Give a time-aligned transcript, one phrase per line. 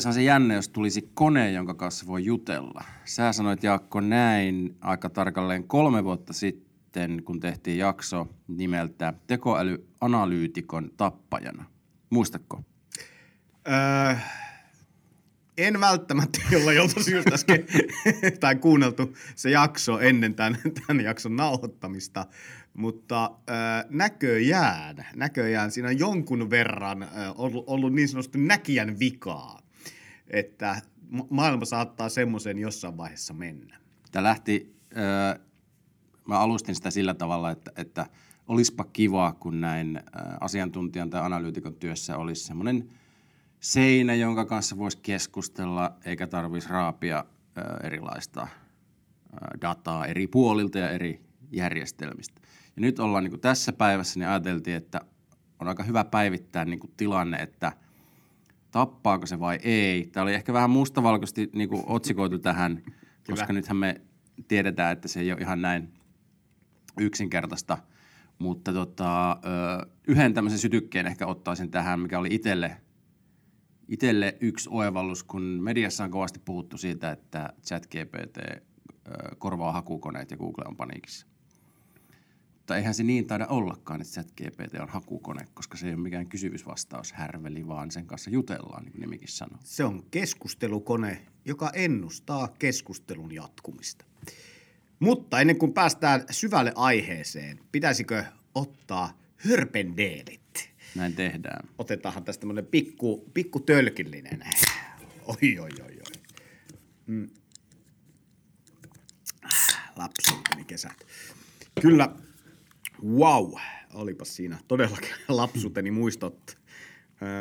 [0.00, 2.84] Olisihan se jännä, jos tulisi kone, jonka kanssa voi jutella.
[3.04, 11.64] Sä sanoit Jaakko näin aika tarkalleen kolme vuotta sitten, kun tehtiin jakso nimeltä Tekoälyanalyytikon tappajana.
[12.10, 12.64] Muistatko?
[13.68, 14.14] Öö,
[15.58, 17.64] en välttämättä, jolla jolta syystä äsken,
[18.40, 22.26] tai kuunneltu se jakso ennen tämän, tämän jakson nauhoittamista,
[22.74, 23.56] mutta öö,
[23.90, 29.60] näköjään, näköjään siinä on jonkun verran öö, ollut, ollut niin sanotusti näkijän vikaa,
[30.30, 33.78] että ma- maailma saattaa semmoisen jossain vaiheessa mennä.
[34.12, 35.40] Tämä lähti, äh,
[36.28, 38.06] mä alustin sitä sillä tavalla, että, että
[38.48, 40.02] olispa kiva, kun näin äh,
[40.40, 42.90] asiantuntijan tai analyytikon työssä olisi semmoinen
[43.60, 48.50] seinä, jonka kanssa voisi keskustella, eikä tarvitsisi raapia äh, erilaista äh,
[49.60, 52.40] dataa eri puolilta ja eri järjestelmistä.
[52.76, 55.00] Ja nyt ollaan niin tässä päivässä, niin ajateltiin, että
[55.60, 57.72] on aika hyvä päivittää niin tilanne, että
[58.70, 60.06] tappaako se vai ei.
[60.06, 62.82] Tämä oli ehkä vähän mustavalkoisesti niin kuin otsikoitu tähän,
[63.30, 64.00] koska nythän me
[64.48, 65.92] tiedetään, että se ei ole ihan näin
[67.00, 67.78] yksinkertaista.
[68.38, 69.40] Mutta tota,
[70.06, 72.76] yhden tämmöisen sytykkeen ehkä ottaisin tähän, mikä oli itselle,
[73.88, 78.38] itselle yksi oivallus, kun mediassa on kovasti puhuttu siitä, että ChatGPT
[79.38, 81.26] korvaa hakukoneet ja Google on paniikissa.
[82.70, 86.26] Mutta eihän se niin taida ollakaan, että ChatGPT on hakukone, koska se ei ole mikään
[86.26, 89.58] kysymysvastaus härveli, vaan sen kanssa jutellaan, niin kuin nimikin sanoo.
[89.64, 94.04] Se on keskustelukone, joka ennustaa keskustelun jatkumista.
[94.98, 100.70] Mutta ennen kuin päästään syvälle aiheeseen, pitäisikö ottaa hörpendeelit?
[100.94, 101.68] Näin tehdään.
[101.78, 104.42] Otetaanhan tästä tämmöinen pikku, pikku tölkillinen.
[105.26, 106.22] Oi, oi, oi, oi.
[107.06, 107.30] Mm.
[109.96, 111.06] Lapsuuteni kesät.
[111.80, 112.16] Kyllä,
[113.04, 113.52] wow,
[113.94, 116.58] olipas siinä todellakin lapsuuteni muistot.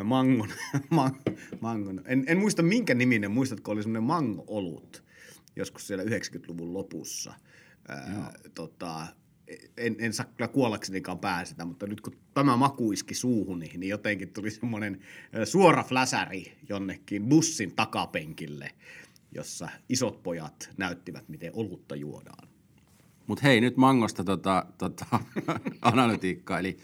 [0.04, 0.50] Mangon,
[0.90, 1.16] man,
[1.62, 2.02] mangon.
[2.06, 5.04] En, en muista minkä niminen, muistatko, oli semmoinen mango-olut
[5.56, 7.34] joskus siellä 90-luvun lopussa.
[7.90, 7.98] Öö,
[8.56, 9.08] tota,
[9.78, 14.34] en, en saa kyllä kuollaksenikaan pääsetä, mutta nyt kun tämä maku iski suuhuni, niin jotenkin
[14.34, 15.00] tuli semmoinen
[15.46, 18.72] suora fläsäri jonnekin bussin takapenkille,
[19.32, 22.49] jossa isot pojat näyttivät, miten olutta juodaan.
[23.30, 25.06] Mutta hei, nyt Mangosta tota, tota,
[25.82, 26.60] analytiikkaa.
[26.60, 26.78] Eli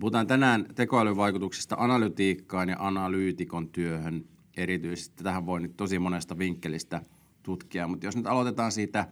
[0.00, 4.24] puhutaan tänään tekoälyn vaikutuksista analytiikkaan ja analyytikon työhön
[4.56, 5.24] erityisesti.
[5.24, 7.02] Tähän voi nyt tosi monesta vinkkelistä
[7.42, 9.08] tutkia, mutta jos nyt aloitetaan siitä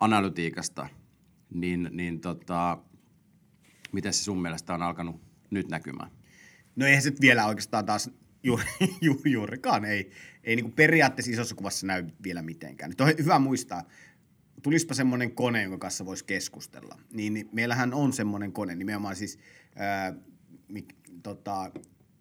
[0.00, 0.88] analytiikasta,
[1.54, 2.78] niin, niin tota,
[3.92, 5.20] miten se sun mielestä on alkanut
[5.50, 6.10] nyt näkymään?
[6.76, 8.10] No eihän se vielä oikeastaan taas
[8.42, 8.60] ju,
[9.00, 10.10] ju, juurikaan, ei,
[10.44, 12.90] ei niin periaatteessa isossa kuvassa näy vielä mitenkään.
[12.90, 13.82] Nyt on hyvä muistaa,
[14.62, 19.38] tulispa semmoinen kone, jonka kanssa voisi keskustella, niin, niin meillähän on semmoinen kone, nimenomaan siis
[19.76, 20.14] ää,
[21.22, 21.70] tota,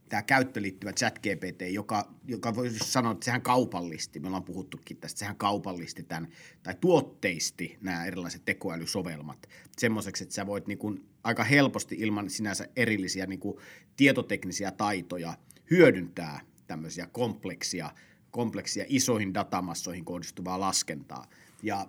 [0.10, 4.98] tämä käyttöön liittyvä chat GPT, joka, joka voisi sanoa, että sehän kaupallisti, me ollaan puhuttukin
[4.98, 6.28] tästä, sehän kaupallisti tämän,
[6.64, 12.68] tai tuotteisti nämä erilaiset tekoälysovelmat semmoiseksi, että sä voit niin kuin aika helposti ilman sinänsä
[12.76, 13.58] erillisiä niin kuin
[13.96, 15.34] tietoteknisiä taitoja
[15.72, 17.92] hyödyntää tämmöisiä kompleksia,
[18.32, 21.28] kompleksia isoihin datamassoihin kohdistuvaa laskentaa.
[21.64, 21.88] Ja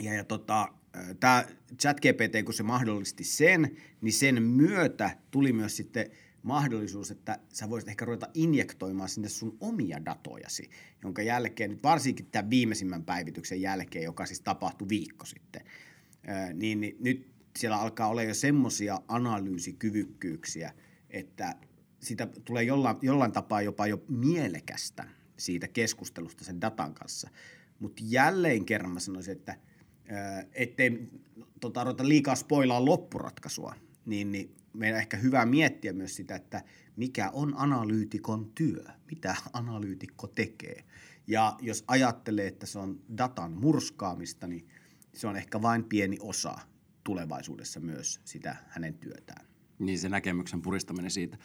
[0.00, 0.68] ja, ja tota,
[1.20, 1.44] tämä
[1.80, 6.10] ChatGPT, kun se mahdollisti sen, niin sen myötä tuli myös sitten
[6.42, 10.70] mahdollisuus, että sä voisit ehkä ruveta injektoimaan sinne sun omia datojasi,
[11.02, 15.62] jonka jälkeen, varsinkin tämän viimeisimmän päivityksen jälkeen, joka siis tapahtui viikko sitten,
[16.54, 17.28] niin, niin nyt
[17.58, 20.72] siellä alkaa olla jo semmoisia analyysikyvykkyyksiä,
[21.10, 21.56] että
[22.00, 27.30] siitä tulee jollain, jollain tapaa jopa jo mielekästä siitä keskustelusta sen datan kanssa.
[27.78, 29.56] Mutta jälleen kerran mä sanoisin, että–
[30.52, 31.08] ettei
[31.60, 33.74] tota, ruveta liikaa spoilaa loppuratkaisua,
[34.06, 36.62] niin, niin meidän ehkä hyvä miettiä myös sitä, että
[36.96, 40.84] mikä on analyytikon työ, mitä analyytikko tekee.
[41.26, 44.66] Ja jos ajattelee, että se on datan murskaamista, niin
[45.14, 46.58] se on ehkä vain pieni osa
[47.04, 49.46] tulevaisuudessa myös sitä hänen työtään.
[49.78, 51.38] Niin se näkemyksen puristaminen siitä.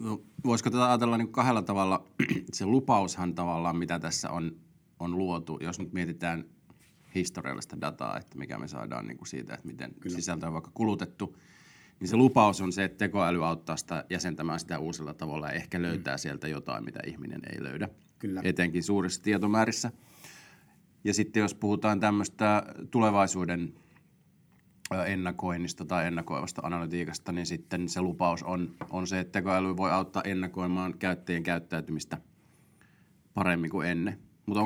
[0.00, 2.06] No, voisiko tätä ajatella niin kahdella tavalla?
[2.52, 4.56] se lupaushan tavallaan, mitä tässä on,
[4.98, 6.44] on luotu, jos nyt mietitään
[7.16, 10.16] historiallista dataa, että mikä me saadaan niin kuin siitä, että miten Kyllä.
[10.16, 11.36] sisältö on vaikka kulutettu,
[12.00, 15.82] niin se lupaus on se, että tekoäly auttaa sitä jäsentämään sitä uusilla tavalla ja ehkä
[15.82, 16.18] löytää mm.
[16.18, 17.88] sieltä jotain, mitä ihminen ei löydä.
[18.18, 18.40] Kyllä.
[18.44, 19.92] Etenkin suurissa tietomäärissä.
[21.04, 23.74] Ja sitten jos puhutaan tämmöistä tulevaisuuden
[25.06, 30.22] ennakoinnista tai ennakoivasta analytiikasta, niin sitten se lupaus on, on se, että tekoäly voi auttaa
[30.22, 32.18] ennakoimaan käyttäjien käyttäytymistä
[33.34, 34.25] paremmin kuin ennen.
[34.46, 34.60] Mutta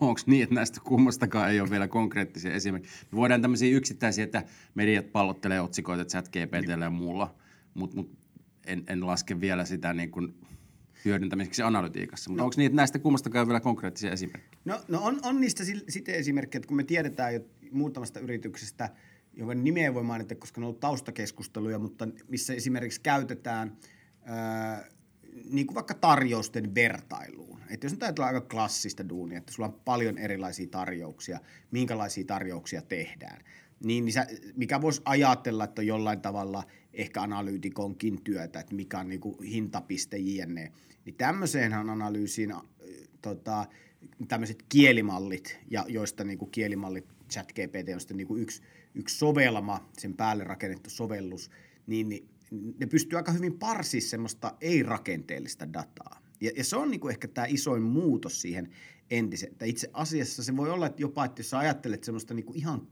[0.00, 2.94] onko niin, että näistä kummastakaan ei ole vielä konkreettisia esimerkkejä?
[3.10, 4.42] Me voidaan tämmöisiä yksittäisiä, että
[4.74, 7.34] mediat pallottelee otsikoita chat GPTllä ja muulla,
[7.74, 8.18] mutta mut
[8.66, 10.34] en, en laske vielä sitä niin kuin
[11.04, 12.30] hyödyntämiseksi analytiikassa.
[12.30, 12.44] Mutta no.
[12.44, 14.62] onko niin, että näistä kummastakaan vielä konkreettisia esimerkkejä?
[14.64, 17.40] No, no on, on niistä sitten esimerkkejä, että kun me tiedetään jo
[17.72, 18.90] muutamasta yrityksestä,
[19.34, 23.76] jonka nimeä ei voi mainita, koska ne on ollut taustakeskusteluja, mutta missä esimerkiksi käytetään
[24.24, 24.84] ää,
[25.50, 27.60] niin kuin vaikka tarjousten vertailuun.
[27.70, 31.40] Että jos nyt ajatellaan aika klassista duunia, että sulla on paljon erilaisia tarjouksia,
[31.70, 33.44] minkälaisia tarjouksia tehdään,
[33.84, 34.26] niin, niin sä,
[34.56, 39.42] mikä voisi ajatella, että on jollain tavalla ehkä analyytikonkin työtä, että mikä on niin kuin
[39.42, 40.72] hintapiste jne.
[41.04, 42.60] Niin tämmöiseenhän analyysiin äh,
[43.22, 43.66] tota,
[44.28, 48.62] tämmöiset kielimallit, ja joista niin kuin kielimallit ChatGPT on sitten niin kuin yksi,
[48.94, 51.50] yksi sovelma, sen päälle rakennettu sovellus,
[51.86, 52.28] niin, niin
[52.78, 56.22] ne pystyy aika hyvin parsimaan semmoista ei-rakenteellista dataa.
[56.40, 58.68] Ja, ja se on niin kuin ehkä tämä isoin muutos siihen
[59.10, 59.54] entiseen.
[59.64, 62.88] Itse asiassa se voi olla että jopa, että jos sä ajattelet semmoista niin kuin ihan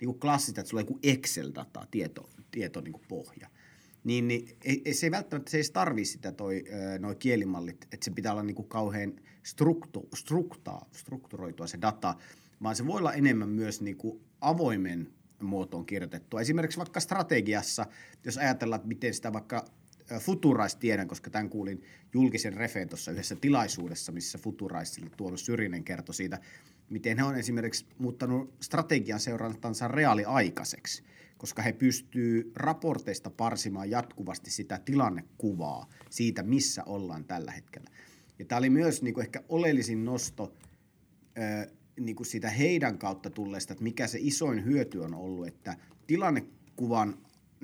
[0.00, 3.48] niin kuin klassista, että sulla on joku Excel-dataa, tieto, tieto niin kuin pohja,
[4.04, 6.64] niin, niin ei, se ei välttämättä se ei tarvitse sitä toi,
[6.98, 9.12] noi kielimallit, että se pitää olla niin kuin kauhean
[9.42, 12.14] struktu, struktaa, strukturoitua se data,
[12.62, 15.12] vaan se voi olla enemmän myös niin kuin avoimen
[15.42, 16.40] muotoon kirjoitettua.
[16.40, 17.86] Esimerkiksi vaikka strategiassa,
[18.24, 19.64] jos ajatellaan, että miten sitä vaikka
[20.20, 21.82] Futurice tiedän, koska tämän kuulin
[22.14, 26.40] julkisen refeen tuossa yhdessä tilaisuudessa, missä Futuriceille Tuomas Syrinen kertoi siitä,
[26.90, 31.04] miten he on esimerkiksi muuttanut strategian seurantansa reaaliaikaiseksi,
[31.36, 37.90] koska he pystyy raporteista parsimaan jatkuvasti sitä tilannekuvaa siitä, missä ollaan tällä hetkellä.
[38.38, 40.52] Ja tämä oli myös niin kuin ehkä oleellisin nosto
[42.00, 45.76] niin kuin sitä heidän kautta tulleesta, että mikä se isoin hyöty on ollut, että
[46.06, 47.18] tilannekuvan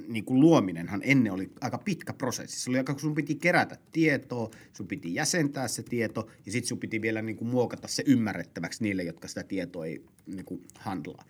[0.08, 2.60] niin kuin luominenhan ennen oli aika pitkä prosessi.
[2.60, 6.68] Se oli aika, kun sun piti kerätä tietoa, sun piti jäsentää se tieto ja sitten
[6.68, 10.62] sun piti vielä niin kuin muokata se ymmärrettäväksi niille, jotka sitä tietoa ei niin kuin
[10.74, 11.24] handlaa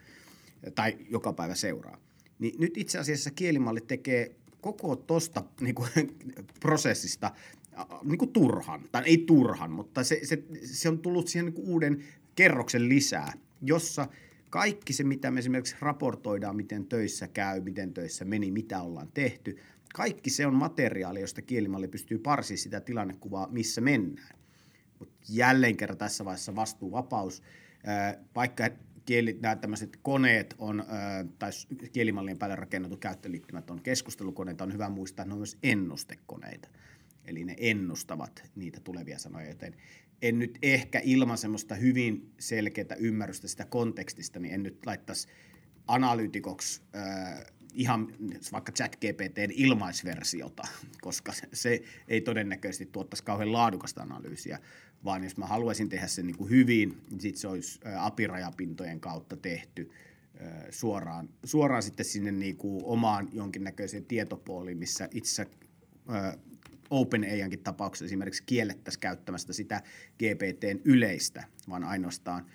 [0.75, 1.99] tai joka päivä seuraa.
[2.39, 5.89] Niin nyt itse asiassa kielimalli tekee koko tosta niin kuin,
[6.61, 7.31] prosessista
[8.05, 11.69] niin kuin turhan, tai ei turhan, mutta se, se, se on tullut siihen niin kuin
[11.69, 12.05] uuden
[12.41, 13.33] kerroksen lisää,
[13.63, 14.09] jossa
[14.51, 19.59] kaikki se, mitä me esimerkiksi raportoidaan, miten töissä käy, miten töissä meni, mitä ollaan tehty,
[19.95, 24.39] kaikki se on materiaali, josta kielimalli pystyy parsimaan sitä tilannekuvaa, missä mennään.
[24.99, 27.43] Mutta jälleen kerran tässä vaiheessa vastuuvapaus,
[28.35, 28.71] vaikka
[29.05, 30.85] kieli, nämä tämmöiset koneet on,
[31.39, 31.51] tai
[31.93, 36.69] kielimallien päälle rakennetut käyttöliittymät on keskustelukoneita, on hyvä muistaa, että ne on myös ennustekoneita.
[37.25, 39.75] Eli ne ennustavat niitä tulevia sanoja, joten
[40.23, 45.29] en nyt ehkä ilman semmoista hyvin selkeää ymmärrystä sitä kontekstista, niin en nyt laittaisi
[45.87, 47.45] analyytikoksi äh,
[47.75, 48.15] ihan
[48.53, 50.63] vaikka ChatGPTn ilmaisversiota,
[51.01, 54.59] koska se ei todennäköisesti tuottaisi kauhean laadukasta analyysiä,
[55.05, 59.01] vaan jos mä haluaisin tehdä sen niin kuin hyvin, niin sitten se olisi äh, apirajapintojen
[59.01, 59.91] kautta tehty
[60.41, 65.47] äh, suoraan, suoraan sitten sinne niin kuin omaan jonkinnäköiseen tietopooliin, missä itse
[66.11, 66.37] äh,
[66.91, 69.83] OpenAIankin tapauksessa esimerkiksi kiellettäisiin käyttämästä sitä
[70.19, 72.47] GPTn yleistä, vaan ainoastaan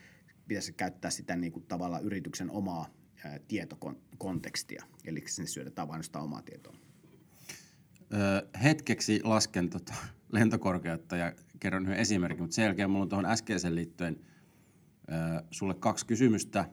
[0.47, 2.87] pitäisi käyttää sitä niin kuin tavallaan yrityksen omaa
[3.25, 6.75] ää, tietokontekstia, eli sinne syödetään vain sitä omaa tietoa.
[8.13, 9.93] Öö, hetkeksi lasken tota
[10.31, 14.19] lentokorkeutta ja kerron yhden esimerkin, mutta sen jälkeen mulla on tuohon äskeiseen liittyen
[15.11, 15.17] öö,
[15.51, 16.65] sulle kaksi kysymystä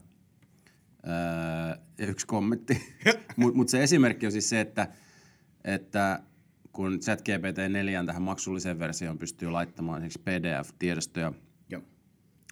[1.07, 2.83] öö, ja yksi kommentti.
[3.37, 4.89] Mutta mut se esimerkki on siis se, että,
[5.65, 6.23] että
[6.73, 11.33] kun ChatGPT 4 tähän maksulliseen versioon pystyy laittamaan esimerkiksi PDF-tiedostoja,
[11.69, 11.83] Joo.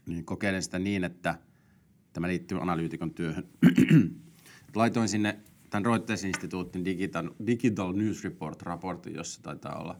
[0.07, 1.39] niin kokeilen sitä niin, että
[2.12, 3.49] tämä liittyy analyytikon työhön.
[4.75, 5.39] Laitoin sinne
[5.71, 9.97] tämän Reuters-instituutin Digital, Digital News Report-raportin, jossa taitaa olla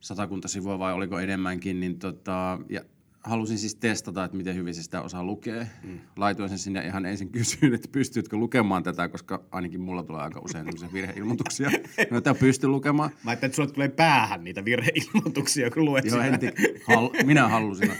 [0.00, 2.80] satakunta sivua vai oliko enemmänkin, niin tota, ja
[3.24, 5.66] halusin siis testata, että miten hyvin se sitä osaa lukea.
[5.82, 6.00] Mm.
[6.16, 10.40] Laitoin sen sinne ihan ensin kysyin, että pystytkö lukemaan tätä, koska ainakin mulla tulee aika
[10.44, 11.70] usein sellaisia virheilmoituksia,
[12.10, 13.10] joita pysty lukemaan.
[13.24, 16.46] Mä ajattelin, että sulle tulee päähän niitä virheilmoituksia, kun luet Joo, heti,
[16.86, 17.92] hal, minä halusin.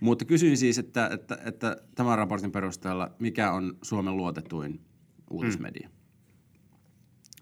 [0.00, 4.80] Mutta kysyin siis, että, että, että tämän raportin perusteella, mikä on Suomen luotetuin
[5.30, 5.88] uutismedia?
[5.88, 5.96] Mm.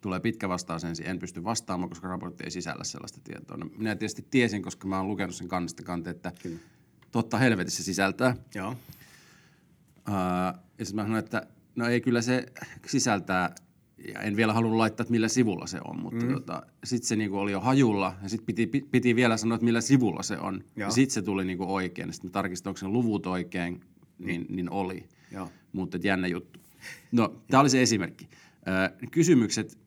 [0.00, 3.56] Tulee pitkä vastaus ensin, en pysty vastaamaan, koska raportti ei sisällä sellaista tietoa.
[3.56, 6.32] No, minä tietysti tiesin, koska mä oon lukenut sen kannesta kanteen, että
[7.14, 8.36] totta helvetissä sisältää.
[8.54, 8.70] Joo.
[8.70, 8.76] Uh,
[10.78, 12.46] ja sitten mä sanoin, että no ei kyllä se
[12.86, 13.54] sisältää
[14.14, 16.32] ja en vielä halunnut laittaa, että millä sivulla se on, mutta mm.
[16.32, 19.80] tota, sitten se niinku oli jo hajulla ja sitten piti, piti vielä sanoa, että millä
[19.80, 20.54] sivulla se on.
[20.54, 20.88] Joo.
[20.88, 22.12] Ja sitten se tuli niinku oikein.
[22.12, 23.80] Sitten mä tarkistin, onko se luvut oikein,
[24.18, 25.08] niin, niin oli.
[25.30, 25.50] Joo.
[25.72, 26.60] Mutta jännä juttu.
[27.12, 28.28] No, tämä oli se esimerkki.
[29.02, 29.78] Ö, kysymykset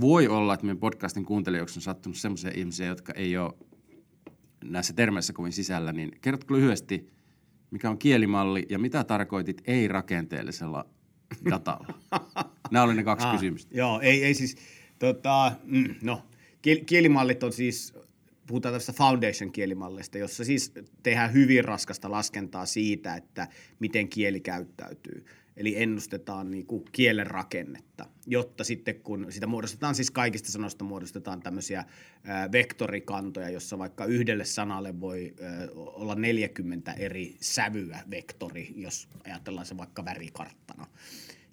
[0.00, 3.54] voi olla, että meidän podcastin kuuntelijoiksi on sattunut sellaisia ihmisiä, jotka ei ole
[4.68, 7.10] näissä termeissä kovin sisällä, niin kerrotko lyhyesti,
[7.70, 10.86] mikä on kielimalli ja mitä tarkoitit ei-rakenteellisella
[11.50, 11.94] datalla?
[12.70, 13.76] Nämä oli ne kaksi ah, kysymystä.
[13.76, 14.56] Joo, ei, ei siis,
[14.98, 16.22] tota, mm, no,
[16.86, 17.94] kielimallit on siis,
[18.46, 25.24] puhutaan tästä foundation-kielimallista, jossa siis tehdään hyvin raskasta laskentaa siitä, että miten kieli käyttäytyy.
[25.56, 31.40] Eli ennustetaan niin kuin kielen rakennetta, jotta sitten kun sitä muodostetaan, siis kaikista sanoista muodostetaan
[31.40, 31.84] tämmöisiä
[32.52, 35.34] vektorikantoja, jossa vaikka yhdelle sanalle voi
[35.74, 40.86] olla 40 eri sävyä vektori, jos ajatellaan se vaikka värikarttana.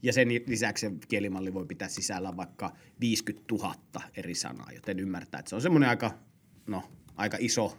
[0.03, 3.75] Ja sen lisäksi kielimalli voi pitää sisällä vaikka 50 000
[4.17, 6.19] eri sanaa, joten ymmärtää, että se on semmoinen aika,
[6.67, 6.83] no,
[7.15, 7.77] aika iso,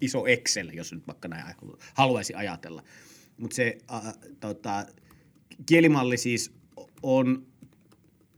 [0.00, 1.54] iso Excel, jos nyt vaikka näin
[1.94, 2.82] haluaisi ajatella.
[3.36, 4.86] Mutta se äh, tota,
[5.66, 6.52] kielimalli siis
[7.02, 7.46] on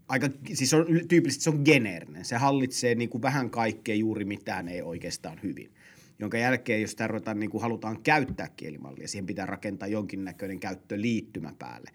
[0.08, 2.24] aika, siis on tyypillisesti se on geneerinen.
[2.24, 5.72] Se hallitsee niin kuin vähän kaikkea, juuri mitään ei oikeastaan hyvin.
[6.18, 11.90] Jonka jälkeen, jos tarvitaan, niin kuin halutaan käyttää kielimallia, siihen pitää rakentaa jonkinnäköinen käyttöliittymä päälle.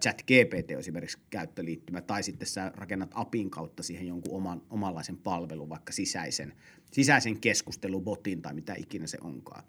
[0.00, 5.16] Chat GPT on esimerkiksi käyttöliittymä, tai sitten sä rakennat APin kautta siihen jonkun oman, omanlaisen
[5.16, 6.52] palvelun, vaikka sisäisen,
[6.92, 9.64] sisäisen keskustelubotin tai mitä ikinä se onkaan.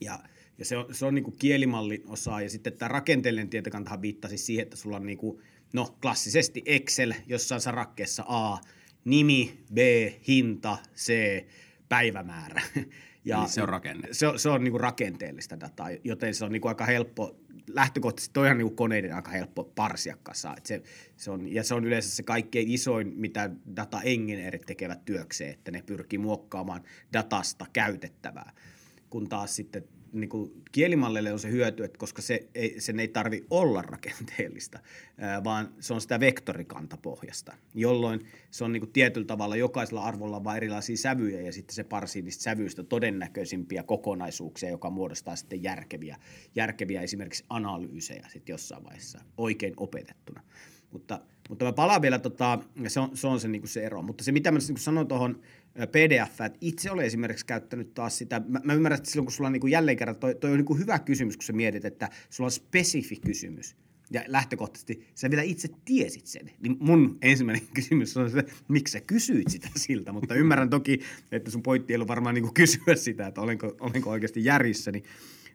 [0.00, 0.18] Ja
[0.58, 2.40] ja se on, se on niin kuin kielimallin osa.
[2.40, 7.14] Ja sitten tämä rakenteellinen tietokantahan viittasi siihen, että sulla on niin kuin, no klassisesti Excel,
[7.26, 8.58] jossa on sarakkeessa A,
[9.04, 9.78] nimi, B,
[10.28, 11.12] hinta, C,
[11.88, 12.62] päivämäärä.
[13.24, 14.08] Ja Eli se on rakenne.
[14.12, 17.36] Se se on niin kuin rakenteellista dataa, joten se on niin kuin aika helppo,
[17.66, 20.56] lähtökohtaisesti toihan niin koneiden aika helppo parsia kasaan.
[20.64, 20.82] Se,
[21.16, 25.70] se on, ja se on yleensä se kaikkein isoin, mitä data engineerit tekevät työkseen, että
[25.70, 28.52] ne pyrkii muokkaamaan datasta käytettävää.
[29.10, 33.08] Kun taas sitten niin kuin kielimalleille on se hyöty, että koska se ei, sen ei
[33.08, 34.78] tarvi olla rakenteellista,
[35.44, 40.56] vaan se on sitä vektorikantapohjasta, jolloin se on niin kuin tietyllä tavalla jokaisella arvolla vain
[40.56, 46.16] erilaisia sävyjä ja sitten se parsii niistä sävyistä todennäköisimpiä kokonaisuuksia, joka muodostaa sitten järkeviä,
[46.54, 50.42] järkeviä esimerkiksi analyysejä sitten jossain vaiheessa oikein opetettuna.
[50.92, 54.02] Mutta, mutta mä palaan vielä, tota, se on se, on se, niin kuin se ero.
[54.02, 55.40] Mutta se, mitä mä niin sanoin tuohon
[55.86, 59.52] PDF, itse olen esimerkiksi käyttänyt taas sitä, mä, mä ymmärrän, että silloin kun sulla on
[59.52, 62.08] niin kuin jälleen kerran, toi, toi on niin kuin hyvä kysymys, kun sä mietit, että
[62.30, 63.76] sulla on spesifi kysymys,
[64.10, 69.00] ja lähtökohtaisesti sä vielä itse tiesit sen, niin mun ensimmäinen kysymys on se, miksi sä
[69.00, 71.00] kysyit sitä siltä, mutta ymmärrän toki,
[71.32, 75.02] että sun pointti ei ollut varmaan niin kuin kysyä sitä, että olenko, olenko oikeasti järjissäni,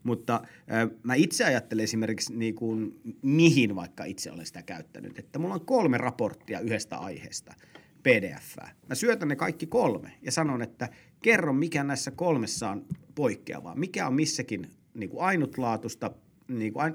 [0.03, 5.39] mutta äh, mä itse ajattelen esimerkiksi niin kuin, mihin vaikka itse olen sitä käyttänyt, että
[5.39, 7.53] mulla on kolme raporttia yhdestä aiheesta–
[8.03, 8.55] pdf
[8.89, 10.89] Mä syötän ne kaikki kolme ja sanon, että
[11.21, 13.75] kerro mikä näissä kolmessa on poikkeavaa.
[13.75, 16.11] Mikä on missäkin niin kuin ainutlaatusta,
[16.47, 16.93] niin kuin,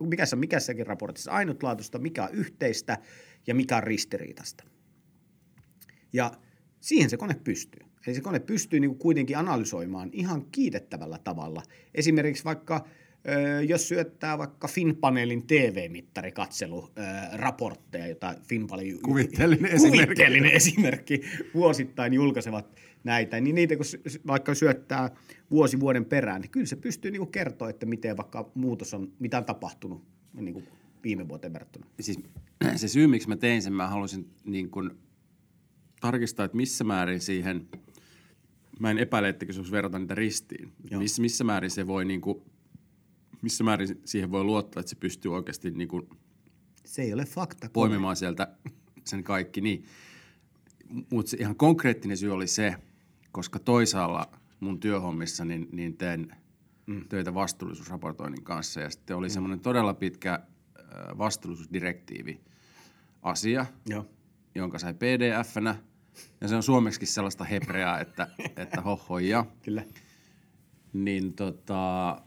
[0.00, 2.98] mikä on mikässäkin raportissa ainutlaatusta, mikä on yhteistä
[3.46, 4.64] ja mikä on ristiriitasta.
[6.12, 6.32] Ja
[6.80, 7.86] siihen se kone pystyy.
[8.06, 11.62] Eli se kone pystyy niin kuin kuitenkin analysoimaan ihan kiitettävällä tavalla.
[11.94, 12.86] Esimerkiksi vaikka
[13.68, 16.90] jos syöttää vaikka Finpanelin TV-mittarikatselu
[17.32, 20.04] raportteja, jota Finpanelin kuvitteellinen, esimerkki.
[20.04, 21.20] kuvitteellinen esimerkki
[21.54, 23.84] vuosittain julkaisevat näitä, niin niitä kun
[24.26, 25.10] vaikka syöttää
[25.50, 29.38] vuosi vuoden perään, niin kyllä se pystyy niin kertoa, että miten vaikka muutos on, mitä
[29.38, 30.68] on tapahtunut niin kuin
[31.04, 31.86] viime vuoteen verrattuna.
[32.00, 32.18] Siis
[32.76, 34.90] se syy, miksi mä tein sen, mä halusin niin kuin
[36.00, 37.68] tarkistaa, että missä määrin siihen,
[38.80, 42.42] mä en epäile, että se verrata niitä ristiin, missä, missä määrin se voi niin kuin
[43.42, 46.08] missä määrin siihen voi luottaa, että se pystyy oikeasti niin kuin
[46.84, 47.70] se ei ole fakta.
[47.72, 48.48] Poimimaan sieltä
[49.04, 49.84] sen kaikki, niin.
[51.12, 52.76] Mutta ihan konkreettinen syy oli se,
[53.32, 56.36] koska toisaalla mun työhommissa niin, niin teen
[56.86, 57.08] mm.
[57.08, 59.32] töitä vastuullisuusraportoinnin kanssa ja sitten oli mm.
[59.32, 60.40] semmoinen todella pitkä
[61.18, 62.40] vastuullisuusdirektiivi
[63.22, 64.06] asia, Joo.
[64.54, 65.74] jonka sai pdf-nä
[66.40, 69.46] ja se on suomeksi sellaista hebreaa, että, että hohoja.
[69.64, 69.84] Kyllä.
[70.92, 72.22] Niin tota,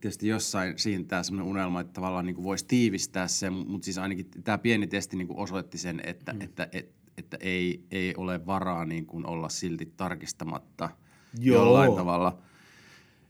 [0.00, 4.58] tietysti jossain siintää sellainen unelma, että tavallaan niin voisi tiivistää sen, mutta siis ainakin tämä
[4.58, 6.40] pieni testi niin kuin osoitti sen, että, mm.
[6.40, 10.90] että, että, että ei, ei ole varaa niin kuin olla silti tarkistamatta
[11.38, 11.62] Joo.
[11.62, 12.38] jollain tavalla.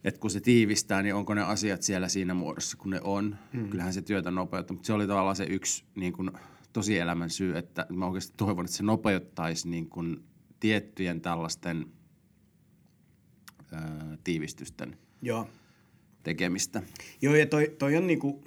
[0.03, 3.35] Että kun se tiivistää, niin onko ne asiat siellä siinä muodossa, kun ne on.
[3.53, 3.69] Mm.
[3.69, 6.31] Kyllähän se työtä nopeuttaa, mutta se oli tavallaan se yksi niin kuin,
[6.73, 10.23] tosielämän syy, että mä oikeasti toivon, että se nopeuttaisi niin kuin,
[10.59, 11.85] tiettyjen tällaisten
[13.71, 15.47] ää, tiivistysten Joo
[16.27, 16.81] tekemistä.
[17.21, 18.43] Joo, ja toi, toi on niinku,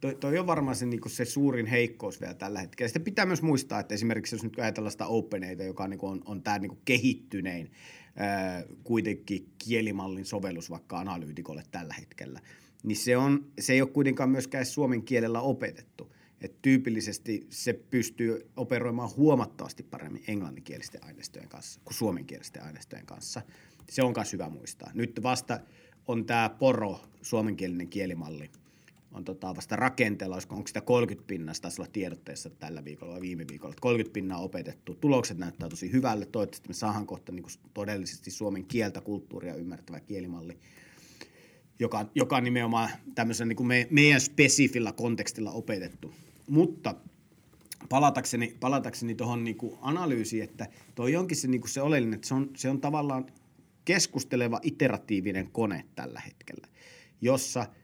[0.00, 2.88] toi, toi on varmaan se, niin se suurin heikkous vielä tällä hetkellä.
[2.88, 6.42] Sitten pitää myös muistaa, että esimerkiksi jos nyt ajatellaan sitä OpenAita, joka niin on, on
[6.42, 7.72] tämä niin kehittynein
[8.16, 12.40] ää, kuitenkin kielimallin sovellus vaikka analyytikolle tällä hetkellä,
[12.82, 16.12] niin se, on, se ei ole kuitenkaan myöskään suomen kielellä opetettu.
[16.40, 23.42] Et tyypillisesti se pystyy operoimaan huomattavasti paremmin englanninkielisten aineistojen kanssa kuin suomenkielisten aineistojen kanssa.
[23.90, 24.90] Se on myös hyvä muistaa.
[24.94, 25.60] Nyt vasta
[26.10, 28.50] on tämä poro, suomenkielinen kielimalli,
[29.12, 33.44] on tota vasta rakenteella, onko sitä 30 pinnasta, taisi olla tiedotteessa tällä viikolla vai viime
[33.50, 34.94] viikolla, että 30 pinnaa opetettu.
[34.94, 40.58] Tulokset näyttää tosi hyvälle, toivottavasti me saadaan kohta niin todellisesti suomen kieltä, kulttuuria ymmärtävä kielimalli,
[41.78, 46.14] joka, joka on nimenomaan tämmöisen niin kuin me, meidän spesifillä kontekstilla opetettu.
[46.48, 46.94] Mutta
[47.88, 52.50] palatakseni, palatakseni tuohon niin analyysiin, että toi onkin se, niin se oleellinen, että se on,
[52.56, 53.26] se on tavallaan
[53.92, 56.66] keskusteleva iteratiivinen kone tällä hetkellä,
[57.20, 57.66] jossa–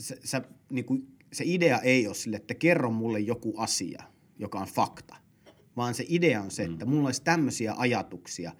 [0.00, 4.02] se, sä, niin kuin, se idea ei ole sille, että kerro mulle joku asia,
[4.38, 5.16] joka on fakta,
[5.76, 6.90] vaan se idea on se, että mm.
[6.90, 8.52] mulla olisi tämmöisiä ajatuksia.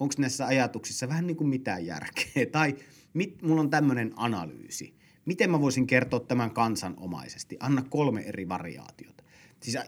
[0.00, 2.46] Onko näissä ajatuksissa vähän niin kuin mitään järkeä?
[2.52, 2.76] Tai
[3.14, 4.94] mit, mulla on tämmöinen analyysi.
[5.24, 7.56] Miten mä voisin kertoa tämän kansanomaisesti?
[7.60, 9.24] Anna kolme eri variaatiota.
[9.62, 9.78] Siis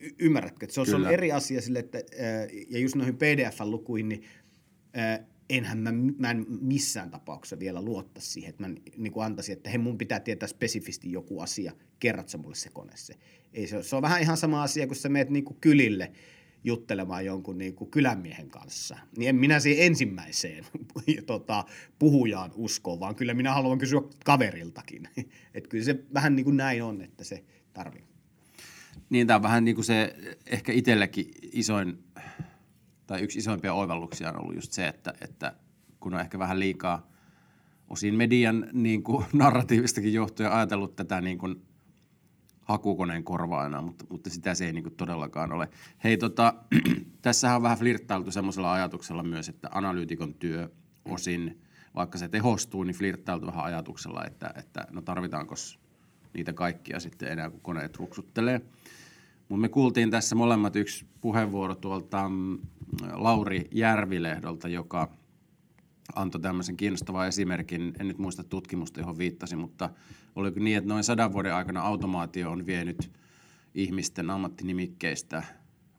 [0.00, 1.98] y- ymmärrätkö, että se on, se on eri asia sille, että,
[2.68, 4.24] ja just noihin PDF-lukuihin, niin
[5.50, 9.70] enhän mä, mä en missään tapauksessa vielä luotta siihen, että mä niin kuin antaisin, että
[9.70, 13.14] he mun pitää tietää spesifisti joku asia, kerrot sä mulle se kone se.
[13.52, 16.12] Ei se, se on vähän ihan sama asia, kun sä meet niin kuin kylille
[16.64, 18.98] juttelemaan jonkun niin kuin kylänmiehen kanssa.
[19.16, 20.64] Niin en minä siihen ensimmäiseen
[21.26, 21.64] tota,
[21.98, 25.08] puhujaan usko, vaan kyllä minä haluan kysyä kaveriltakin.
[25.54, 28.04] että kyllä se vähän niin kuin näin on, että se tarvii.
[29.10, 32.04] Niin, tämä on vähän niin kuin se ehkä itsellekin isoin
[33.06, 35.54] tai yksi isoimpia oivalluksia on ollut just se, että, että
[36.00, 37.10] kun on ehkä vähän liikaa
[37.88, 41.62] osin median niin kuin, narratiivistakin johtuen ajatellut tätä niin kuin,
[42.64, 45.68] hakukoneen korvaajana, mutta, mutta sitä se ei niin kuin, todellakaan ole.
[46.04, 46.54] Hei, tota,
[47.22, 50.70] tässähän on vähän flirttailtu semmoisella ajatuksella myös, että analyytikon työ
[51.04, 51.60] osin,
[51.94, 55.54] vaikka se tehostuu, niin flirttailtu vähän ajatuksella, että, että no tarvitaanko
[56.34, 58.60] niitä kaikkia sitten enää, kun koneet ruksuttelee.
[59.48, 62.58] Mutta me kuultiin tässä molemmat yksi puheenvuoro tuolta mm,
[63.12, 65.10] Lauri Järvilehdolta, joka
[66.14, 67.92] antoi tämmöisen kiinnostavan esimerkin.
[67.98, 69.90] En nyt muista tutkimusta, johon viittasin, mutta
[70.36, 73.10] oliko niin, että noin sadan vuoden aikana automaatio on vienyt
[73.74, 75.42] ihmisten ammattinimikkeistä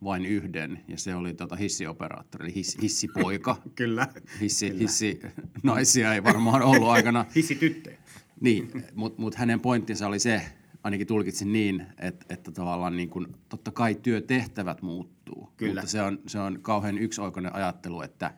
[0.03, 3.61] vain yhden, ja se oli tota hissioperaattori, eli hiss, hissipoika.
[3.75, 4.07] Kyllä.
[4.41, 4.81] Hissi, Kyllä.
[4.81, 5.19] hissi
[5.63, 7.25] naisia ei varmaan ollut aikana.
[7.35, 7.97] Hissityttöjä.
[8.41, 10.41] Niin, mutta mut hänen pointtinsa oli se,
[10.85, 15.81] ainakin tulkitsin niin, että, että tavallaan niin kuin, totta kai työtehtävät muuttuu, Kyllä.
[15.81, 18.33] mutta se on, se on kauhean yksioikoinen ajattelu, että,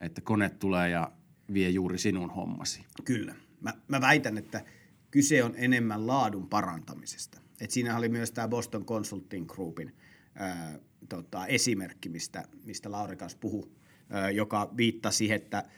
[0.00, 1.12] että kone tulee ja
[1.52, 2.84] vie juuri sinun hommasi.
[3.04, 3.34] Kyllä.
[3.60, 4.64] Mä, mä väitän, että
[5.10, 7.40] kyse on enemmän laadun parantamisesta.
[7.60, 9.94] Et siinä oli myös tämä Boston Consulting Groupin
[10.34, 13.70] ää, tota, esimerkki, mistä, mistä Lauri kanssa puhui,
[14.10, 15.64] ää, joka viittasi siihen, että–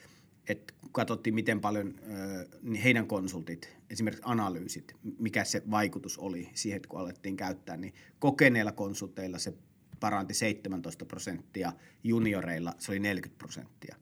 [0.49, 1.95] että katsottiin, miten paljon
[2.63, 8.73] niin heidän konsultit, esimerkiksi analyysit, mikä se vaikutus oli siihen, kun alettiin käyttää, niin kokeneilla
[8.73, 9.55] konsulteilla se
[10.01, 11.73] paranti 17 prosenttia,
[12.05, 13.97] junioreilla se oli 40 prosenttia.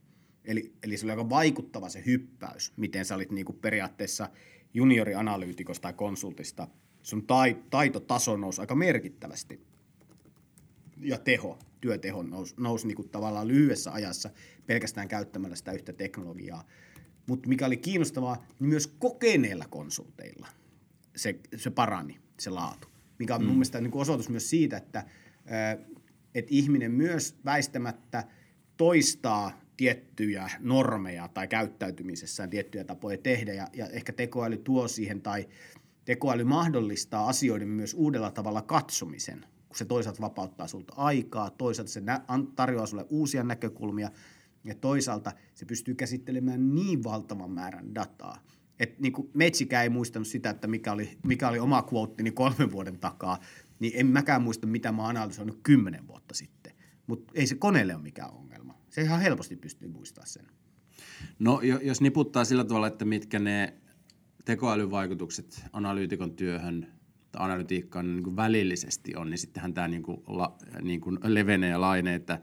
[0.44, 4.28] Eli, eli se oli aika vaikuttava se hyppäys, miten sä olit niinku periaatteessa
[4.74, 6.68] juniorianalyytikosta tai konsultista.
[7.02, 9.60] Sun tai, taitotaso nousi aika merkittävästi
[10.98, 14.30] ja teho, työteho nousi, nousi niin kuin tavallaan lyhyessä ajassa
[14.66, 16.64] pelkästään käyttämällä sitä yhtä teknologiaa.
[17.26, 20.48] Mutta mikä oli kiinnostavaa, niin myös kokeneilla konsulteilla
[21.16, 22.88] se, se parani, se laatu.
[23.18, 23.46] Mikä on mm.
[23.46, 25.04] mun mielestä niin kuin osoitus myös siitä, että,
[26.34, 28.24] että ihminen myös väistämättä
[28.76, 35.48] toistaa tiettyjä normeja tai käyttäytymisessään tiettyjä tapoja tehdä ja, ja ehkä tekoäly tuo siihen tai
[36.04, 42.02] tekoäly mahdollistaa asioiden myös uudella tavalla katsomisen se toisaalta vapauttaa sulta aikaa, toisaalta se
[42.56, 44.10] tarjoaa sulle uusia näkökulmia
[44.64, 48.38] ja toisaalta se pystyy käsittelemään niin valtavan määrän dataa,
[48.80, 52.72] että niin kuin Metsikään ei muistanut sitä, että mikä oli, mikä oli oma quottini kolmen
[52.72, 53.38] vuoden takaa,
[53.78, 56.72] niin en mäkään muista, mitä mä analysoinut kymmenen vuotta sitten.
[57.06, 58.78] Mutta ei se koneelle ole mikään ongelma.
[58.90, 60.46] Se ihan helposti pystyy muistamaan sen.
[61.38, 63.74] No jos niputtaa sillä tavalla, että mitkä ne
[64.44, 66.95] tekoälyvaikutukset analyytikon työhön
[67.38, 71.80] analytiikkaan niin kuin välillisesti on, niin sittenhän tämä niin kuin, la, niin kuin levenee ja
[71.80, 72.40] lainee, että,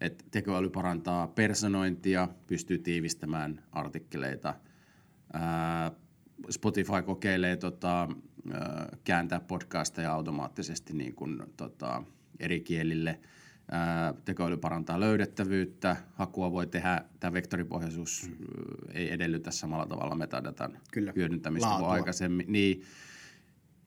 [0.00, 4.54] että tekoäly parantaa personointia, pystyy tiivistämään artikkeleita.
[5.32, 5.90] Ää,
[6.50, 8.08] Spotify kokeilee tota,
[8.52, 12.02] ää, kääntää podcasteja automaattisesti niin kuin, tota,
[12.40, 13.20] eri kielille.
[13.70, 18.44] Ää, tekoäly parantaa löydettävyyttä, hakua voi tehdä, tämä vektoripohjaisuus mm.
[18.94, 21.12] ei edellytä samalla tavalla metadatan Kyllä.
[21.16, 22.46] hyödyntämistä kuin aikaisemmin.
[22.48, 22.82] Niin,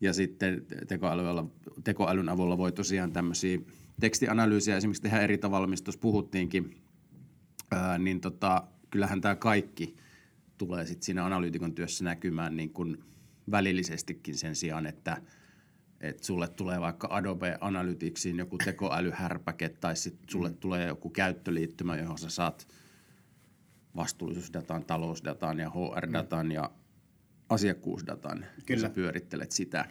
[0.01, 1.43] Ja sitten tekoälyllä,
[1.83, 3.59] tekoälyn avulla voi tosiaan tämmöisiä
[3.99, 6.81] tekstianalyysiä esimerkiksi tehdä eri tavalla, mistä tuossa puhuttiinkin,
[7.71, 9.95] ää, niin tota, kyllähän tämä kaikki
[10.57, 13.03] tulee sitten siinä analyytikon työssä näkymään niin kuin
[13.51, 15.21] välillisestikin sen sijaan, että
[16.01, 20.57] että sulle tulee vaikka Adobe Analyticsiin joku tekoälyhärpäke tai sitten sulle mm.
[20.57, 22.67] tulee joku käyttöliittymä, johon sä saat
[23.95, 26.51] vastuullisuusdatan, talousdatan ja HR-datan mm.
[26.51, 26.71] ja
[27.51, 28.81] asiakkuusdatan, Kyllä.
[28.81, 29.85] sä pyörittelet sitä,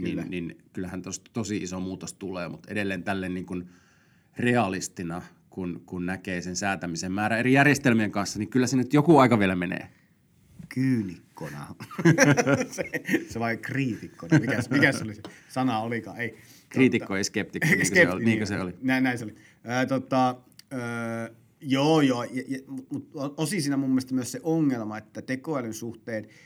[0.00, 0.22] Kyllä.
[0.22, 3.68] Niin, niin kyllähän tos, tosi iso muutos tulee, mutta edelleen tälle niin kuin
[4.38, 9.18] realistina, kun, kun näkee sen säätämisen määrä eri järjestelmien kanssa, niin kyllä se nyt joku
[9.18, 9.90] aika vielä menee.
[10.68, 11.74] Kyynikkona.
[12.70, 12.84] se,
[13.28, 14.38] se vai kriitikkona.
[14.38, 16.20] Mikä, mikä se oli se sana olikaan?
[16.20, 18.74] Ei, Kriitikko ei skeptikko, niin, se oli, niin, se oli.
[18.82, 19.34] Näin, näin se oli.
[19.68, 20.36] Äh, tota,
[20.72, 22.24] äh, joo, joo,
[22.90, 26.26] mutta osi siinä mun mielestä myös se ongelma, että tekoälyn suhteen–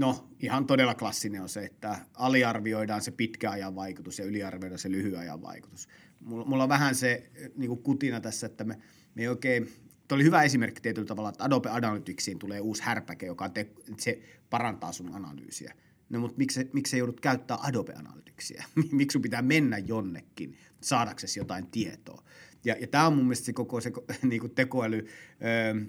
[0.00, 4.90] No, ihan todella klassinen on se, että aliarvioidaan se pitkä ajan vaikutus ja yliarvioidaan se
[4.90, 5.88] lyhyen ajan vaikutus.
[6.20, 8.78] Mulla, mulla on vähän se niin kutina tässä, että me,
[9.14, 9.68] me ei oikein,
[10.08, 14.20] Tuo oli hyvä esimerkki tietyllä tavalla, että Adobe Analyticsiin tulee uusi härpäke, joka te, se
[14.50, 15.74] parantaa sun analyysiä.
[16.08, 18.64] No mutta miksi, miksi joudut käyttää Adobe Analyticsia?
[18.92, 22.24] miksi sun pitää mennä jonnekin saadaksesi jotain tietoa?
[22.64, 25.06] Ja, ja tämä on mun mielestä se koko se niin tekoäly,
[25.42, 25.84] öö,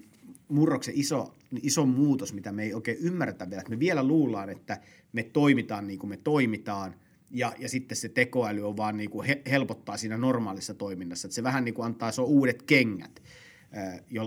[0.52, 3.64] murroksen iso, iso muutos, mitä me ei oikein ymmärretä vielä.
[3.70, 4.80] Me vielä luullaan, että
[5.14, 6.96] me toimitaan niin kuin me toimitaan,
[7.32, 11.28] ja, ja sitten se tekoäly on vaan niin kuin he, helpottaa siinä normaalissa toiminnassa.
[11.28, 13.22] Että se vähän niin kuin antaa se uudet kengät,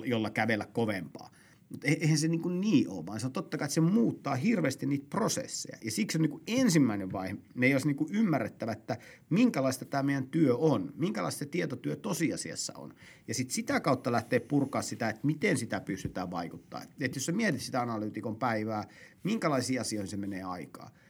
[0.05, 1.31] jolla kävellä kovempaa.
[1.75, 4.35] Mutta eihän se niin, kuin niin ole, vaan se on totta kai, että se muuttaa
[4.35, 5.79] hirveästi niitä prosesseja.
[5.85, 8.99] Ja siksi on niin kuin ensimmäinen vaihe, me ei olisi niin kuin ymmärrettävä, että
[9.31, 12.95] minkälaista tämä meidän työ on, minkälaista se tietotyö tosiasiassa on.
[13.29, 16.83] Ja sitten sitä kautta lähtee purkaa sitä, että miten sitä pystytään vaikuttaa.
[16.83, 18.89] Että jos sä mietit sitä analyytikon päivää,
[19.23, 20.91] minkälaisia asioihin se menee aikaa–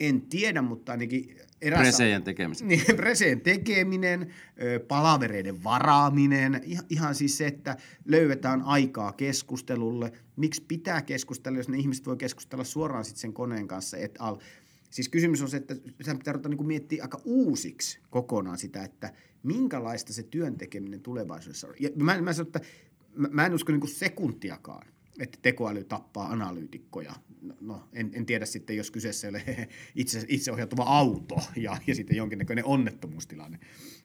[0.00, 1.82] en tiedä, mutta ainakin erässä...
[1.82, 2.68] Presejen tekeminen.
[2.68, 4.30] Niin, preseen tekeminen,
[4.88, 10.12] palavereiden varaaminen, ihan siis se, että löydetään aikaa keskustelulle.
[10.36, 14.36] Miksi pitää keskustella, jos ne ihmiset voi keskustella suoraan sitten sen koneen kanssa et al.
[14.90, 19.12] Siis kysymys on se, että sen pitää ruveta niin miettiä aika uusiksi kokonaan sitä, että
[19.42, 21.74] minkälaista se työn tekeminen tulevaisuudessa on.
[21.80, 22.60] Ja mä, mä sanon, että
[23.14, 24.86] mä, mä en usko niin sekuntiakaan,
[25.20, 27.12] että tekoäly tappaa analyytikkoja.
[27.42, 31.94] No, no en, en tiedä sitten, jos kyseessä ei ole itse, itseohjautuva auto ja, ja
[31.94, 33.58] sitten jonkinnäköinen onnettomuustilanne.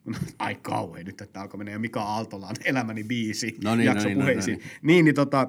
[0.06, 4.10] No, ai kauhean nyt, että alkoi mennä Mika Aaltolaan elämäni biisi no niin, jakso no
[4.10, 4.58] niin, puheisiin.
[4.58, 5.48] No niin, niin, niin tota,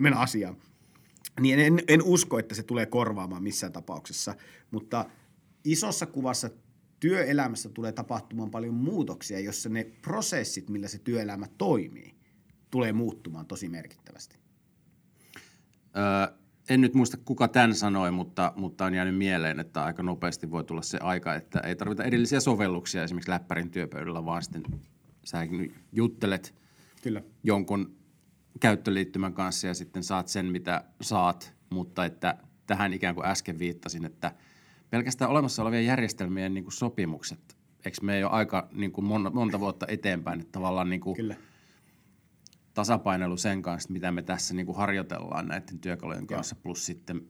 [0.00, 0.56] mennä asiaan.
[1.40, 4.34] Niin en, en usko, että se tulee korvaamaan missään tapauksessa,
[4.70, 5.10] mutta
[5.64, 6.50] isossa kuvassa
[7.00, 12.14] työelämässä tulee tapahtumaan paljon muutoksia, jossa ne prosessit, millä se työelämä toimii,
[12.70, 14.43] tulee muuttumaan tosi merkittävästi.
[15.96, 16.36] Öö,
[16.68, 20.64] en nyt muista, kuka tämän sanoi, mutta, mutta on jäänyt mieleen, että aika nopeasti voi
[20.64, 24.62] tulla se aika, että ei tarvita erillisiä sovelluksia esimerkiksi läppärin työpöydällä, vaan sitten
[25.24, 25.38] sä
[25.92, 26.54] juttelet
[27.02, 27.22] Kyllä.
[27.42, 27.96] jonkun
[28.60, 34.04] käyttöliittymän kanssa ja sitten saat sen, mitä saat, mutta että tähän ikään kuin äsken viittasin,
[34.04, 34.32] että
[34.90, 39.30] pelkästään olemassa olevien järjestelmien niin kuin sopimukset, eikö me ei ole aika niin kuin monta,
[39.30, 41.36] monta vuotta eteenpäin, että tavallaan niin kuin Kyllä
[42.74, 46.62] tasapainoilu sen kanssa, mitä me tässä niin kuin harjoitellaan näiden työkalujen kanssa, Joo.
[46.62, 47.28] plus sitten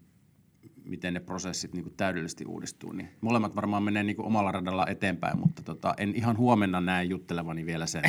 [0.84, 2.92] miten ne prosessit niin kuin täydellisesti uudistuu.
[2.92, 7.04] Niin molemmat varmaan menee niin kuin omalla radalla eteenpäin, mutta tota, en ihan huomenna näe
[7.04, 8.02] juttelevani vielä sen,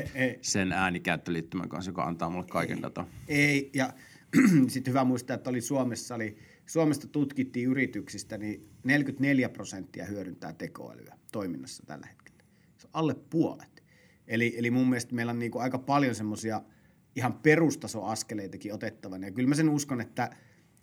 [0.40, 3.06] sen äänikäyttöliittymän kanssa, joka antaa mulle kaiken datan.
[3.28, 3.92] Ei, ja
[4.68, 11.18] sitten hyvä muistaa, että oli Suomessa, oli, Suomesta tutkittiin yrityksistä, niin 44 prosenttia hyödyntää tekoälyä
[11.32, 12.42] toiminnassa tällä hetkellä.
[12.76, 13.82] Se on alle puolet.
[14.26, 16.62] Eli, eli mun mielestä meillä on niin kuin aika paljon semmoisia–
[17.16, 19.26] ihan perustasoaskeleitakin otettavana.
[19.26, 20.30] Ja kyllä mä sen uskon, että,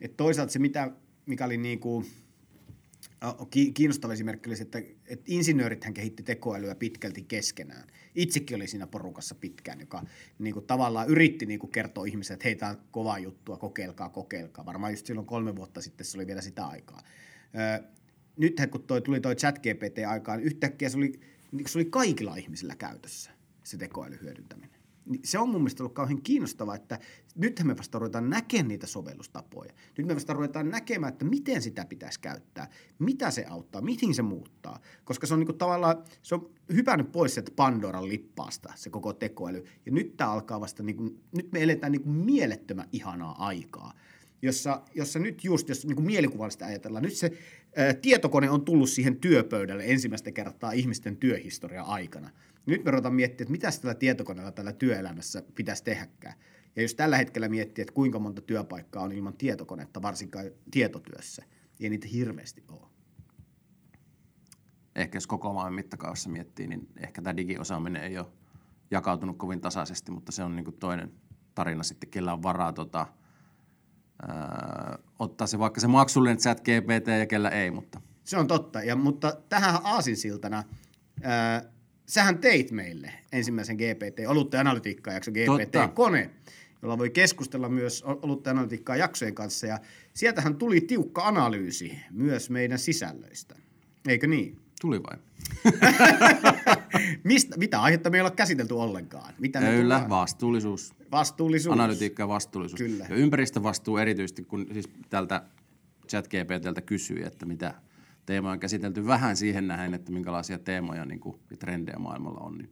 [0.02, 0.92] että toisaalta se, mitä,
[1.26, 2.06] mikä oli niin kuin,
[3.74, 7.88] kiinnostava esimerkki oli se, että, että insinöörithän kehitti tekoälyä pitkälti keskenään.
[8.16, 10.04] Itsekin oli siinä porukassa pitkään, joka
[10.40, 14.10] niin kuin, tavallaan yritti niin kuin, kertoa ihmisille, että hei, tämä on kovaa juttua, kokeilkaa,
[14.10, 14.66] kokeilkaa.
[14.66, 17.02] Varmaan just silloin kolme vuotta sitten se oli vielä sitä aikaa.
[18.38, 21.20] nythän kun toi, tuli toi chat GPT-aikaan, yhtäkkiä se oli,
[21.68, 23.32] se oli kaikilla ihmisillä käytössä,
[23.64, 27.00] se tekoälyn hyödyntäminen niin se on mun mielestä ollut kauhean kiinnostavaa, että
[27.36, 29.74] nythän me vasta ruvetaan näkemään niitä sovellustapoja.
[29.98, 34.22] Nyt me vasta ruvetaan näkemään, että miten sitä pitäisi käyttää, mitä se auttaa, mihin se
[34.22, 34.80] muuttaa.
[35.04, 39.66] Koska se on niinku tavallaan, se on hypännyt pois sieltä Pandoran lippaasta, se koko tekoäly.
[39.86, 43.94] Ja nyt tämä alkaa vasta, niinku, nyt me eletään niinku mielettömän ihanaa aikaa
[44.42, 47.32] jossa, jossa nyt just, jos niin mielikuvallisesti ajatellaan, nyt se
[48.02, 52.30] tietokone on tullut siihen työpöydälle ensimmäistä kertaa ihmisten työhistoria aikana.
[52.66, 56.34] Nyt me ruvetaan miettimään, että mitä tällä tietokoneella tällä työelämässä pitäisi tehdäkään.
[56.76, 61.44] Ja jos tällä hetkellä miettii, että kuinka monta työpaikkaa on ilman tietokonetta, varsinkaan tietotyössä,
[61.80, 62.88] ei niitä hirveästi ole.
[64.96, 68.28] ehkä jos koko maailman mittakaavassa miettii, niin ehkä tämä digiosaaminen ei ole
[68.92, 71.12] jakautunut kovin tasaisesti, mutta se on niin toinen
[71.56, 73.08] tarina sitten, kellä on varaa tota,
[74.28, 78.84] ää, ottaa se vaikka se maksullinen chat GPT ja kellä ei, mutta Se on totta,
[78.84, 80.64] ja, mutta tähän aasinsiltana,
[81.24, 81.72] ää,
[82.06, 85.32] sähän teit meille ensimmäisen GPT, olutta ja analytiikkaa jakso.
[85.32, 86.30] GPT-kone,
[86.82, 89.80] jolla voi keskustella myös olutta ja analytiikkaa jaksojen kanssa, ja
[90.14, 93.56] sieltähän tuli tiukka analyysi myös meidän sisällöistä.
[94.08, 94.58] Eikö niin?
[94.80, 95.18] Tuli vai?
[97.24, 99.34] Mistä, mitä aihetta me ei ole käsitelty ollenkaan?
[99.40, 101.74] Mitä Kyllä, vastuullisuus, Vastuullisuus.
[101.74, 102.78] analytiikka ja vastuullisuus.
[102.78, 103.06] Kyllä.
[103.10, 105.44] Ja ympäristövastuu erityisesti, kun siis tältä
[106.08, 107.74] ChatGPTltä kysyi, että mitä
[108.26, 112.58] teemoja on käsitelty vähän siihen nähden, että minkälaisia teemoja niin kuin, ja trendejä maailmalla on,
[112.58, 112.70] niin,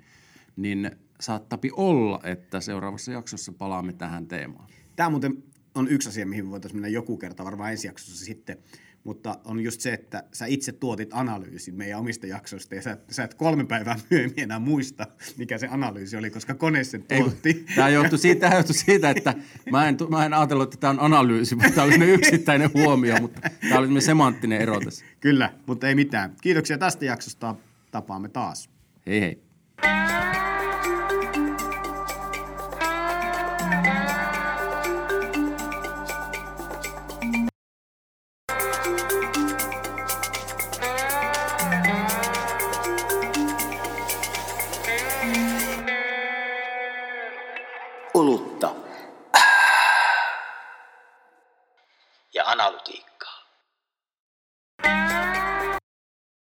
[0.55, 4.69] niin saattapi olla, että seuraavassa jaksossa palaamme tähän teemaan.
[4.95, 5.43] Tämä muuten
[5.75, 8.57] on yksi asia, mihin voitaisiin mennä joku kerta, varmaan ensi jaksossa sitten.
[9.07, 13.23] Mutta on just se, että sä itse tuotit analyysin meidän omista jaksoista ja sä, sä
[13.23, 17.65] et kolme päivää myöhemmin enää muista, mikä se analyysi oli, koska kone sen tuotti.
[17.75, 19.33] Tämä johtui siitä, tämä johtui siitä että
[19.71, 23.41] mä en, mä en ajatellut, että tämä on analyysi, mutta tämä oli yksittäinen huomio, mutta
[23.69, 25.05] tämä oli semanttinen ero tässä.
[25.19, 26.35] Kyllä, mutta ei mitään.
[26.41, 27.55] Kiitoksia tästä jaksosta.
[27.91, 28.69] Tapaamme taas.
[29.05, 30.56] Hei hei.